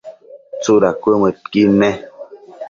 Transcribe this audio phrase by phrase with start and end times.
[0.61, 1.91] ¿tsudad cuëdmëdquid ne?